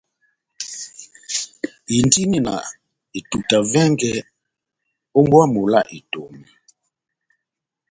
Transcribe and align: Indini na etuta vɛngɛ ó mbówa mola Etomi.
Indini 1.95 2.37
na 2.45 2.53
etuta 3.17 3.57
vɛngɛ 3.71 4.11
ó 5.17 5.19
mbówa 5.23 5.45
mola 5.53 5.79
Etomi. 5.97 6.43